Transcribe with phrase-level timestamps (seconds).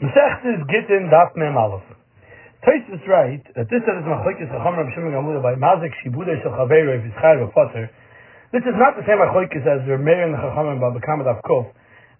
[0.00, 1.84] Mesechtes Gittin Daf Mem Aleph.
[2.64, 6.96] Tosfos right that this is machlokes Chacham Rav Shimon Gamliel by Mazik Shibude Shel Chaveiro
[6.96, 7.84] if it's Chayv Potter.
[8.48, 11.44] This is not the same machlokes as the Meir and the Chacham by Bekam Daf
[11.44, 11.68] Kuf.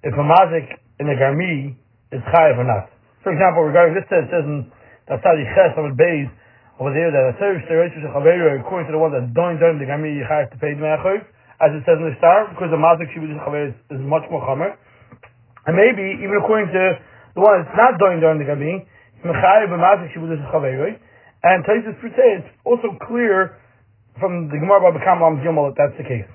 [0.04, 1.72] If a Mazik in a Garmi
[2.12, 2.92] is Chayv or not.
[3.24, 4.68] For example, regarding this says says in
[5.08, 6.28] Tasadi Ches on Beis
[6.84, 9.80] over there that a service to Rosh Chaveiro according to the one that don't during
[9.80, 11.24] the Garmi you have to pay the Mechav
[11.64, 14.44] as it says in the star because the Mazik Shibude Shel Chaveiro is much more
[14.44, 14.76] Chamer.
[15.64, 18.86] And maybe even according to the one that's not doing during the Gabi,
[21.42, 23.56] and Taisus per se, it's also clear
[24.18, 26.28] from the Gemara Baba Kamal Gimel that that's the case.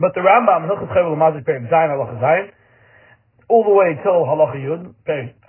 [0.00, 0.66] But the Rambam,
[3.48, 4.94] all the way till Halacha Yud,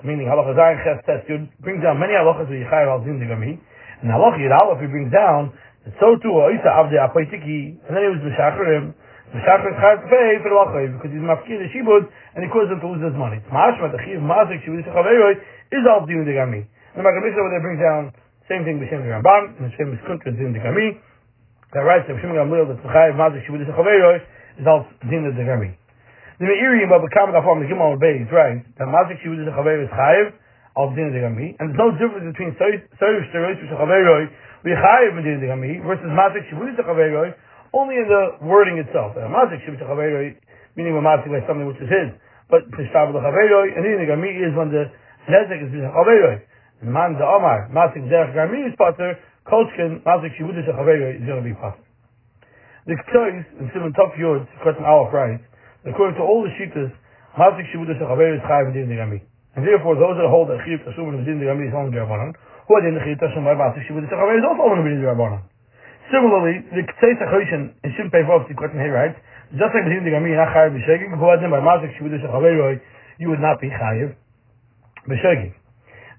[0.04, 3.58] meaning Halacha Zayin Ches Tes Yud, brings down many halachas where Yichai Al Zin Digami,
[4.02, 5.54] and Halacha Yud Aleph he brings down,
[6.00, 8.94] so too Oisa Avde Apoitiki, and then he was Meshacharim,
[9.34, 12.06] the Shachar is hard to pay for the Wachoy because he's mafkir the Shibud
[12.38, 13.42] and he causes him to lose his money.
[13.50, 15.42] Mashma, the Chiv Mazik, Shibud Shachaveroy,
[15.74, 16.62] is all Din Digami.
[16.94, 18.14] And the Maggid Mishneh over there brings down
[18.46, 21.02] same thing B'Shem Ramban, and Hashem is Kuntra Din Digami.
[21.74, 24.22] That writes B'Shem Gamliel that Chayiv Mazik, Shibud Shachaveroy
[24.62, 25.74] is all Din Digami.
[26.38, 29.84] The Meiri in Baba Kamat Afam, the Gimel Bay is right that Mazik, Shibud Shachaveroy
[29.84, 30.38] is Chayiv
[30.78, 31.58] of Din Digami.
[31.58, 34.30] And there's no difference between Soish Terosh Shachaveroy,
[34.64, 37.34] Chayiv Din Digami versus Mazik, Shibud Shachaveroy,
[37.76, 39.14] only in the wording itself.
[39.20, 42.12] Meaning a mazik something which is his.
[42.48, 44.92] But Tishtab l'chaveroi, and the Gami is when the
[45.28, 46.40] nezek is b'chaveroi.
[46.84, 48.36] Man the Omar, mazik derech
[48.68, 51.80] is pater, kolchkin, mazik is going to be pater.
[52.86, 55.42] The Ktois, in Simon Top Yod, Kretan Aleph writes,
[55.90, 56.92] according to all the Shitas,
[57.40, 59.20] mazik is chayiv in the.
[59.56, 62.84] And therefore, those that hold that Chiv Tasum and the is only the who are
[62.84, 65.55] the Chiv Tasum by mazik is also only the Rabbanon.
[66.14, 69.18] Similarly, the Ktseis HaChoshen in Shin Pei Vov Tikot here writes,
[69.58, 72.78] just like the Gami not chayiv b'shegig, who had them by Mazik Shivudish HaChaveroi,
[73.18, 74.14] you would not be chayiv
[75.10, 75.58] b'shegig.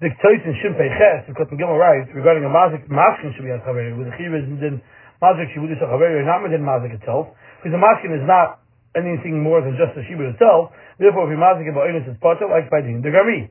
[0.03, 3.51] The Ktseis in Shin Pei Ches, Tikot Gimel writes, regarding a Mazik Maskin should be
[3.55, 4.83] at Chaveroi, with the Chiv is in
[5.23, 7.31] Mazik Shivudish HaChaveroi, not within Mazik itself,
[7.63, 8.59] because the Maskin is not
[8.91, 12.51] anything more than just the Shibud itself, therefore if you Mazik about Oinus is Potter,
[12.51, 13.47] like by the Gami.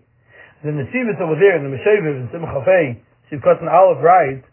[0.61, 3.01] Then the Sivit over there, in the Mesheviv, in Simcha Fei,
[3.33, 4.45] Sivkot and Aleph writes,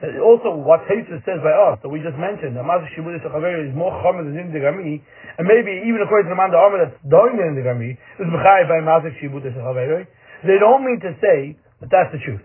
[0.00, 3.76] also, what Taisa says by us, that we just mentioned, that Mazik Shibudis HaChaveri is
[3.76, 4.96] more Chomer than the Gami,
[5.36, 8.28] and maybe even according to the man the Armor that's doing in the Gami, is
[8.32, 10.08] Mechai by Mazik Shibudis HaChaveri,
[10.48, 11.52] they don't mean to say
[11.84, 12.40] that that's the truth.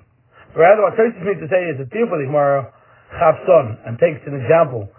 [0.52, 2.76] Rather, what Taisa means to say is that therefore the Gemara
[3.48, 4.92] Son and takes an example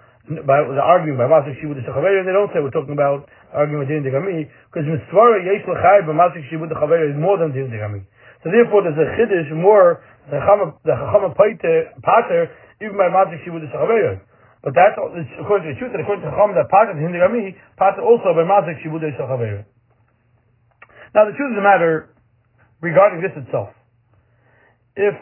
[0.49, 3.93] by the argument by Mazik Shibudis HaChaveri, they don't say we're talking about arguing with
[3.93, 8.00] the Gami, because Mitzvara Yesh Lechai by Mazik Shibudis HaChaveri is more than the Gami.
[8.45, 12.41] So therefore, there's a chiddush more the chacham pater
[12.82, 14.20] even by magic she would have
[14.62, 14.98] But that's
[15.38, 15.92] according to the truth.
[15.94, 19.03] That according to chacham that pater the hindi rami pater also by magic she would
[19.03, 19.15] have
[21.15, 22.10] Now the truth of the matter
[22.82, 23.70] regarding this itself,
[24.97, 25.15] if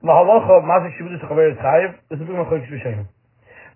[0.00, 1.20] the halacha of mazik shibud is
[1.60, 3.08] chayiv, this is being machlokes b'shem.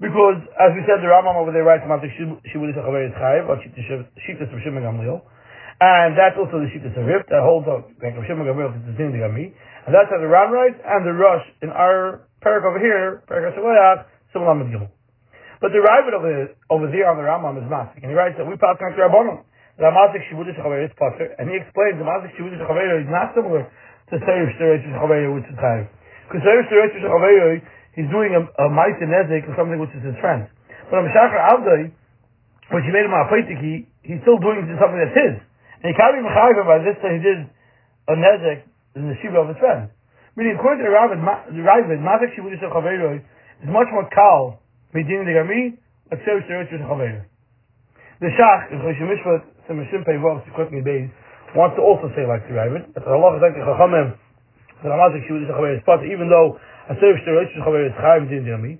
[0.00, 2.76] Because, as we said, the Rambam over there writes mazik shibud is
[3.18, 5.20] chayiv, or shittas of Shimon Gamliel.
[5.80, 9.52] And that's also the Shittas of that holds up like Shimon Gamliel to the Gami.
[9.84, 13.52] And that's how the Ram writes, and the Rush in our parak over here, parak
[14.34, 14.90] Lamed Gimel.
[15.60, 18.44] But the Ravid over, over there on the Rambam is Masik, and he writes that
[18.44, 19.46] we pass on to Rabbanon.
[19.78, 23.30] The Masik Shibudish Chaver is Passer, and he explains the Masik Shibudish Chaver is not
[23.32, 25.86] similar to Seir Shterish Chaver, which is Chayiv.
[26.26, 27.62] Because Seir Shterish Chaver,
[27.94, 30.50] he's doing a, a Nezik or something which is his friend.
[30.90, 31.94] But on Meshachar Avdai,
[32.72, 33.24] which he made him a
[33.60, 35.36] he, he's still doing something that's his.
[35.84, 37.44] And he can't be mechayiv by this time he did
[38.08, 39.90] a nezek in the shiva of his friend.
[40.34, 41.18] Meaning, according to the Ravid,
[41.54, 44.58] the Ravid, Mazik Shivudish Chaveroi is much more kal
[44.94, 45.78] medin the Gami,
[46.10, 47.22] but Sev Seretz Chaveroi.
[48.18, 51.10] The Shach, in Choshe Mishpat, Semeshim Peivav, Sikot Beis,
[51.54, 54.18] wants to also say like the Ravid, that Allah is like the Chachamim,
[54.82, 56.58] that Mazik Shivudish Chaveroi is part, even though
[56.90, 58.74] a Sev Seretz Chaveroi is Chayiv medin the Gami,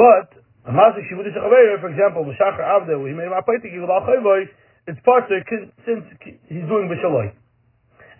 [0.00, 0.32] but
[0.64, 3.78] a Mazik Shivudish Chaveroi, for example, the Shachar Avde, where he made a Ma'apaitik, he
[3.80, 3.92] will
[4.86, 5.42] it's partial
[5.84, 6.06] since
[6.46, 7.34] he's doing b'shaloi.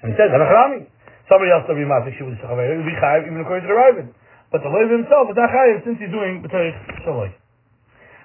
[0.03, 0.91] And he says, Hanachrami.
[1.27, 4.07] Somebody else will be masik she would be chayiv even according to the Ravid.
[4.55, 7.35] But the Lev himself is not chayiv since he's doing b'tarich shaloi.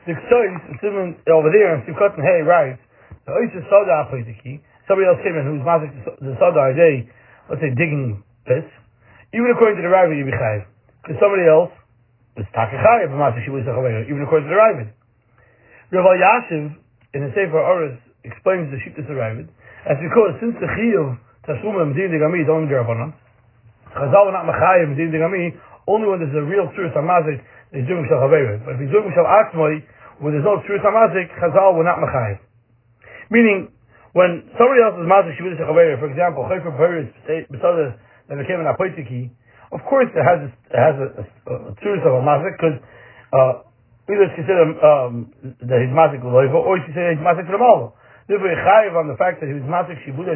[0.05, 2.81] The Ktsois, over there, in Simchat and Hey writes,
[3.25, 5.89] the Oisha Soda Apoitiki, somebody else came in who's masik
[6.21, 7.09] the Soda day,
[7.49, 8.69] let's say digging pits,
[9.33, 10.69] even according to the Ravid you'd be chayiv.
[11.01, 11.73] Because somebody else
[12.37, 14.89] is takichayiv, masik she would even according to the Ravid.
[15.89, 16.77] Rav Yashiv,
[17.17, 19.49] in the Sefer Oris, explains the Shittas Ravid,
[19.89, 23.13] as because since the Chiyuv Tashum Medin Degami is only Derabanan,
[23.93, 25.57] Chazal not Machayim Medin Degami,
[25.87, 27.41] only when there's a real truth Hamazik,
[27.73, 28.65] is doing Shal Chaverit.
[28.65, 29.81] But if he's doing Shal Atzmoi,
[30.19, 32.39] when there's no truth Hamazik, Chazal will not Machayim.
[33.31, 33.71] Meaning,
[34.11, 37.07] When somebody else is mazik shibud for example, chayfer beris
[37.47, 37.95] besada
[38.27, 39.31] that became an apoitiki,
[39.71, 41.07] of course it has it has a,
[41.47, 42.75] a, a truth of a mazik because
[43.31, 43.63] uh,
[44.11, 45.31] either it's considered um,
[45.63, 47.95] that he's mazik loiva or it's considered he's mazik for the malo.
[48.27, 50.27] Therefore, chayiv on the fact that he was mazik shibud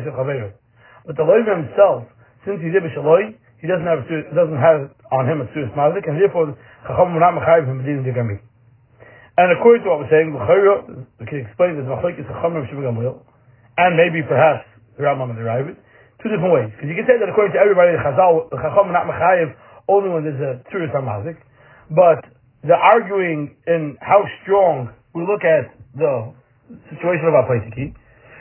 [1.06, 2.10] But the loiva himself,
[2.46, 6.06] since he did b'shaloi, he doesn't have a, doesn't have on him a serious mazik,
[6.10, 6.54] and therefore
[6.86, 8.42] chacham not mechayiv him b'din digami.
[9.38, 13.19] And according to what we're saying, we can explain this machlekes chacham of Gamliel
[13.78, 14.63] and maybe perhaps
[14.96, 15.75] the Rambam and the Ravid,
[16.24, 16.72] two different ways.
[16.72, 19.51] Because you can say that according to everybody, the Chazal, the Chacham not Mechayev,
[19.92, 21.36] only when there's a Tzuris mazik,
[21.92, 22.24] but
[22.63, 26.31] the arguing in how strong we look at the
[26.90, 27.94] situation of Apaitiki,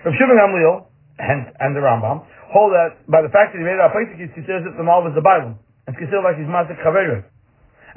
[0.06, 0.87] Rav Shimon Gamliel,
[1.19, 2.25] and, and the Rambam,
[2.55, 5.11] hold that by the fact that he made it Apaitiki, he considers that the Malv
[5.11, 5.59] is the Bible.
[5.91, 7.27] It's considered like he's Mazik Chaverim.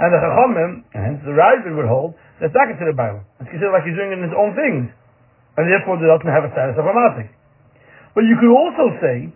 [0.01, 3.21] And the Chachamim, and hence the Ravid would hold, that that's not considered Bible.
[3.39, 4.89] It's considered like he's doing it in his own things
[5.57, 7.33] and therefore it doesn't have a status of a mazik.
[8.13, 9.33] But you could also say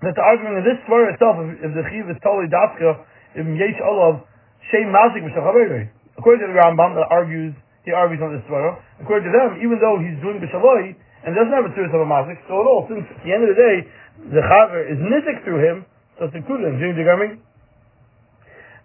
[0.00, 3.04] that the argument of this story itself, if, if the chiv is totally dafka,
[3.36, 4.24] if yesh olav
[4.72, 5.92] shem mazik b'shachaveirei.
[6.16, 7.52] According to the Rambam, that argues
[7.84, 8.72] he argues on this story.
[8.98, 12.08] According to them, even though he's doing b'shaloi and doesn't have a serious of a
[12.08, 13.82] mazik, so at all, since at the end of the day
[14.30, 15.82] the chaver is nizik through him,
[16.16, 17.42] so it's included in the garming.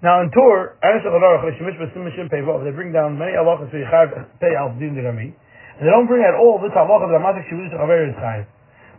[0.02, 4.10] Now in Torah, they bring down many halachas for Yichav
[4.42, 7.70] pay al din the and they don't bring out all this halacha that Amazik Shibudis
[7.78, 8.46] HaChaveir is chayiv.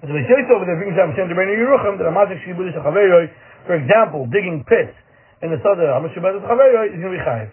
[0.01, 0.23] But the
[0.55, 3.31] over there brings down Shem Debeinu Yeruchim that a Amazik Shibudis HaChaveir,
[3.67, 4.95] for example, digging pits
[5.43, 7.51] in the Sada Amazik Shibudis HaChaveir is going to be chayiv.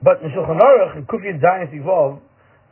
[0.00, 2.20] But in Shulchan Aruch, in Kufiyat Zion Tivov,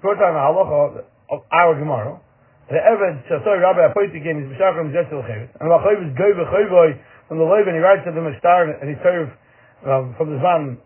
[0.00, 2.20] brought down a halacha of our Gemara,
[2.68, 6.96] the Eved Shasoi Rabbi Apoyti again is B'Shachar Mizet Chevet, and Lachayiv is Goy V'Choyvoy
[7.28, 9.32] from the and he writes to them a star, and he serves
[9.88, 10.76] um, from the Zman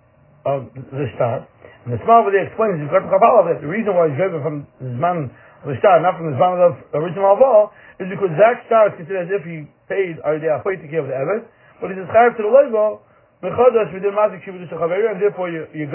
[0.46, 1.46] of the star.
[1.86, 4.66] And the Small there explains in Kort Kabbalah that the reason why he's driven from
[4.78, 5.30] the Zman
[5.62, 8.90] of the star, not from the Zman of the original Aval, is because that star
[8.90, 11.42] is considered as if he paid our day to give the Evet,
[11.82, 13.02] but he's inscribed to the Leibo,
[13.42, 15.86] Mechodash we did Mazik Shibudush Chaveri, and therefore you, you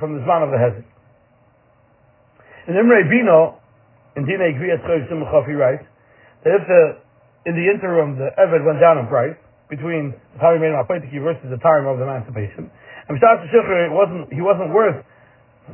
[0.00, 0.84] from the Zman of the Hezek.
[2.68, 3.56] In Imre Bino,
[4.12, 5.88] in Dina Griyat Choy Simchov, he writes,
[6.44, 7.00] that if the,
[7.48, 9.32] in the interim the Evet went down in price,
[9.72, 10.84] between the time he made him
[11.24, 12.68] versus the time of the emancipation,
[13.08, 15.00] and Mishtar Shikhr, it wasn't, he wasn't worth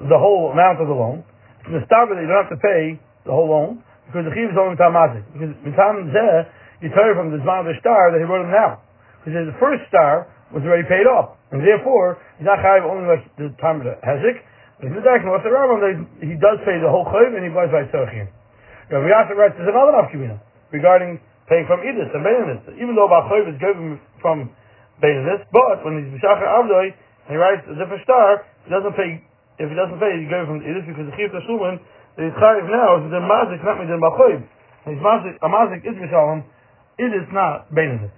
[0.06, 1.26] the whole amount of the loan.
[1.67, 2.94] From the start you don't have to pay
[3.26, 5.26] the whole loan, because the chiv is only tamazik.
[5.35, 6.46] Because mitam zeh,
[6.79, 8.79] you tell from the zman of the star that he wrote him now.
[9.26, 11.35] Because the first star was already paid off.
[11.50, 14.46] And therefore, he's not chayiv only like the time of the hezek,
[14.79, 15.81] but he's not what's the Rambam,
[16.19, 18.26] he does pay the whole chayiv and he buys by tzorchim.
[18.91, 20.37] Rav Yasser writes, there's another nafkimina
[20.75, 22.62] regarding paying from Edis and Beninus.
[22.76, 24.53] Even though Bal Chayiv is given from
[25.00, 26.93] Beninus, but when he's B'shachar Avdoi,
[27.29, 29.21] he writes a different star, he doesn't pay,
[29.61, 31.81] if he doesn't pay, he goes from Idis because the Chiv Tashlumin,
[32.17, 34.41] that he's chayiv now is the mazik, not midin b'choyv.
[34.85, 36.44] And his mazik, a mazik is mishalom,
[37.00, 38.12] Idis not Beinidis.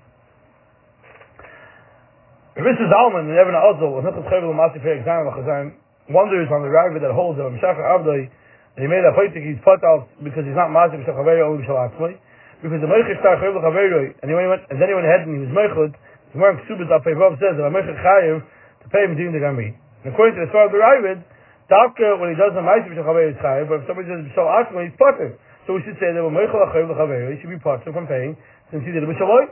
[2.56, 5.74] Rabbi Zalman and Evan Ozel, was not the chayiv mazik for exam l'chazayim,
[6.10, 8.28] wonders on the rabbi that holds that Mishachar Avdoi,
[8.76, 11.62] that he made a poitik, he's put out because he's not mazik Mishachar Avdoi, only
[11.64, 12.14] Mishal Atzmai,
[12.62, 15.36] because the Meichel star chayiv l'chaveroi, and he went, and then he went ahead and
[15.36, 18.40] he was Meichel, the Gemara Ksubas Al Peivav says that a Meichel chayiv,
[18.86, 19.74] to pay him the Gami.
[20.06, 21.18] And according to the story of the Ravid,
[21.66, 24.86] Davka, when he does the Ma'aseh B'Shachavei is Chayiv, but if somebody says B'Shal Ashma,
[24.86, 25.34] he's Potter.
[25.66, 28.38] So we should say that when Meichel HaChayiv L'Chavei, he should be Potter from paying,
[28.70, 29.50] since he did it B'Shaloi.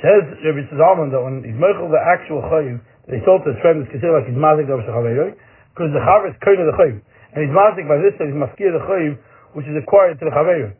[0.00, 3.60] Says Rabbi Zalman that when he's Meichel the actual Chayiv, that he told to his
[3.64, 5.32] friend is considered like he's Mazik of B'Shachavei,
[5.72, 7.00] because the Chav is Koyin of the Chayiv.
[7.32, 9.16] And he's Mazik by this that he's Maskir the Chayiv,
[9.56, 10.76] which is acquired to the Chavei.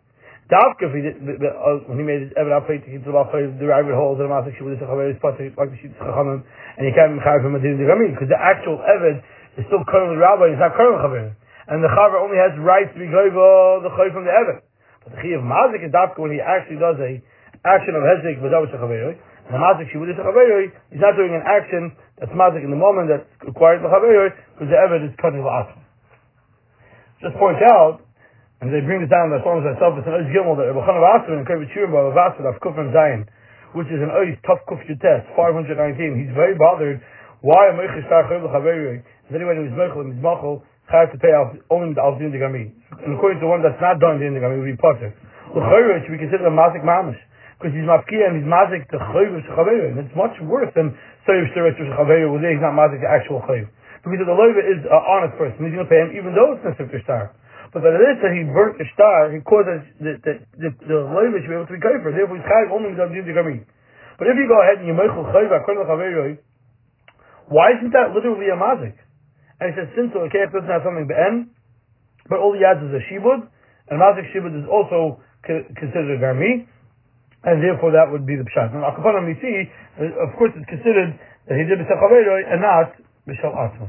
[0.48, 3.68] Davka, if he did, uh, when he made his Evan Alpay to the Lachai, the
[3.68, 5.04] rabbit holes, and the Masik Shabbat, the Chavar,
[5.60, 8.80] like the Sheet Chachamim, and he can't be Chavar from Madin Gamin, because the actual
[8.80, 9.20] Evan
[9.60, 11.36] is still currently Rabbi, he's not currently Chavar.
[11.68, 14.64] And the Chavar only has rights to be Goiva, the Chay from the Evan.
[15.04, 17.20] But the of Mazik is Davka when he actually does a
[17.68, 21.44] action of Hezek, but that was Chavar, and the Mazik Chavar, he's not doing an
[21.48, 25.40] action that's Mazik in the moment that's required for Chavar, because the Evan is cutting
[25.40, 25.80] the Asma.
[27.24, 28.04] Just point out,
[28.60, 31.00] and they bring this down in the itself, it's an Ois Gimel that Rabbi Chana
[31.00, 33.26] Vasser and Kevin Shurim Baba Vasser of Kufran Zion,
[33.72, 35.74] which is an Ois tough Kuf test, 519.
[36.18, 37.00] He's very bothered
[37.40, 41.14] why a Meichel Shtar Chayiv L'Chaveri is anyone who is Meichel and is Machel Chayiv
[41.14, 42.74] to pay off only the Alfin Gami.
[43.02, 45.14] And according to the one that's not done in the Gami, would be Potter.
[45.54, 47.18] L'Chaveri should be considered a Mazik Mamish.
[47.58, 50.94] Because he's mafkia and he's mazik to chayiv shechaveir, and it's much worse than
[51.26, 53.66] chayiv sheretz shechaveir, where he's not mazik the actual chayiv.
[54.06, 56.62] Because the loiva is an honest person, he's going to pay him even though it's
[56.62, 57.34] a sifter star.
[57.74, 59.66] But by the list that he burnt the star, he caused
[59.98, 62.14] the the the, loiva be able to be kaifer.
[62.14, 63.34] Therefore, he's chayiv only without doing the.
[63.34, 66.38] But if you go ahead and you meichel chayiv according to chaveroi,
[67.50, 68.94] why isn't that literally a mazik?
[69.58, 71.50] And he says since the kef doesn't have something ben,
[72.30, 73.50] but all he adds is a shibud,
[73.90, 76.68] and Mazik Shibud is also considered a Garmi,
[77.44, 78.74] and therefore that would be the Pshat.
[78.74, 81.14] Now, Akapanam, we uh, of course, it's considered
[81.46, 82.00] that he did B'Sech
[82.50, 82.94] and not
[83.30, 83.86] B'Shal Atzma.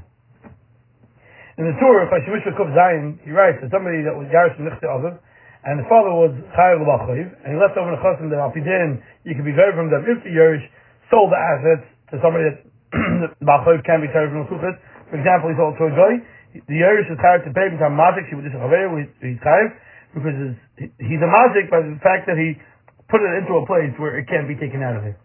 [1.58, 5.18] In the Torah, Chashimish Kuf Zayin, he writes that somebody that was Yarish Nichte Aviv,
[5.68, 9.36] and the father was Chayav L'Bachayiv, and he left over the Chasim that Alpidin, you
[9.36, 10.64] could be very from that if the Yarish
[11.12, 12.58] sold the assets to somebody that
[13.44, 14.78] the Bachayiv can be carried from Sukkot,
[15.12, 16.14] for example, he sold to a guy,
[16.54, 19.76] the Yarish is tired to pay because Mazik, he would just he's tired,
[20.16, 22.56] because he's a Mazik by the fact that he
[23.10, 25.18] put it into a place where it can't be taken out of him.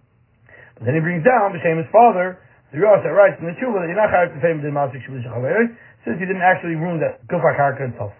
[0.80, 2.40] But then he brings down the shame his father,
[2.74, 4.74] the Rosh that writes in the Tshuva that you're not chayav to pay him the
[4.74, 5.68] Shavuot
[6.02, 8.10] since he didn't actually ruin that Gufar Karka himself.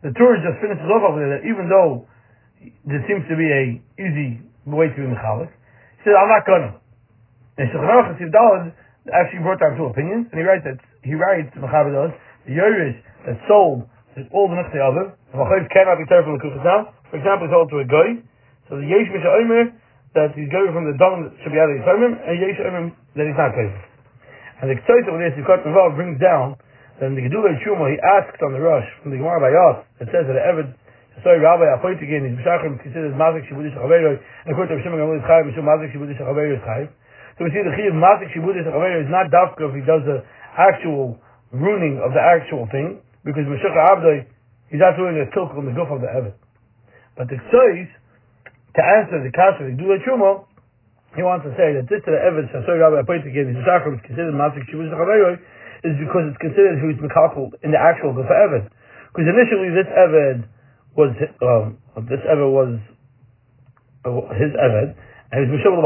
[0.00, 2.08] The Torah just finishes off over there that even though
[2.88, 5.52] there seems to be a easy way to be Mechalik,
[6.00, 6.72] he said, I'm not gonna.
[7.60, 8.16] And Shulchan Aruch
[9.12, 11.92] actually brought down two opinions, and he writes that, he writes, Mechaber
[12.48, 13.86] the Yerush that sold
[14.32, 16.96] all the Nechse other, the Machayiv cannot be terrible in now.
[17.12, 18.24] For example, sold to a guy,
[18.72, 19.76] so the Yesh Misha Omer,
[20.16, 22.88] that he's going from the Dom that should be out of his and Yesh Omer
[22.88, 23.76] that he's not going.
[24.64, 26.56] And the Ktsoit over there, Sukkot Naval brings down
[27.02, 30.08] then the Gedula Shuma, he asked on the Rosh from the Gemara by Yos, it
[30.14, 30.70] says that Evid,
[31.26, 35.18] sorry, Rabbi Apoit again, his B'shachim considers Mazik Shibudish Chaveiro, and according to Shimon Gamul
[35.18, 36.88] is Chayiv, Mishum Mazik Shibudish Chaveiro is Chayiv.
[37.34, 40.22] So we see the Chiv Mazik Shibudish Chaveiro is not Dafka if he does the
[40.54, 41.18] actual
[41.50, 44.22] ruining of the actual thing, because Meshach Abdoi,
[44.70, 46.38] he's not doing a tilk on the goof of the Evid.
[47.18, 47.90] But the Ktsois,
[48.72, 50.48] to answer the Kasha of the Gedula Shuma,
[51.12, 54.00] he wants to say that this to the Evid, sorry, Rabbi Apoit again, his B'shachim
[54.00, 55.36] is considered Mazik Shibudish Chaveiro,
[55.84, 58.72] is because it's considered who's Mekakal in the actual Gufa Eved.
[59.12, 60.48] Because initially this Eved
[60.96, 61.12] was,
[61.44, 61.76] um,
[62.08, 62.80] this Eved was
[64.08, 65.76] uh, his Eved, and he's Mishum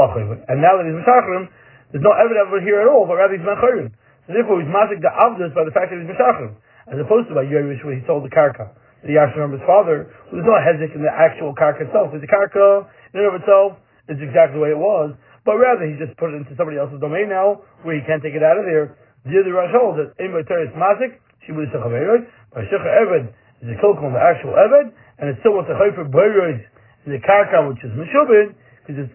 [0.46, 1.50] And now that he's Meshachrim,
[1.90, 3.90] there's no Eved ever here at all, but he's Menchayim.
[4.26, 6.54] So therefore he's Mazik the Avdus by the fact that he's Meshachrim,
[6.86, 8.70] as opposed to by Yerush he sold the Karka.
[9.06, 12.10] The Yashim his father, there's no Hezek in the actual Karka itself.
[12.10, 13.78] The Karka, in and of itself,
[14.10, 15.14] is exactly the way it was,
[15.46, 18.34] but rather he just put it into somebody else's domain now, where he can't take
[18.34, 21.86] it out of there, the other Rosh holds that in Teres Mazik, she would have
[21.86, 23.30] Chaveroi, but Shecha Eved
[23.62, 24.90] is a kilkum, the actual Eved,
[25.22, 26.62] and it's still with the Chayfer Boiroid
[27.06, 29.14] in the Karka, which is Meshubin, because it's,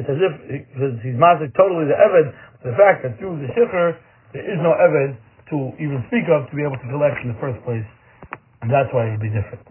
[0.00, 0.32] it's as if
[0.68, 2.28] because he's Mazik totally the Eved,
[2.60, 3.96] the fact that through the Shecher,
[4.36, 5.16] there is no Eved
[5.48, 7.84] to even speak of to be able to collect in the first place,
[8.70, 9.66] that's why it'd be different.